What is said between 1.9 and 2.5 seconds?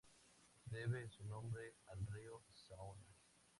río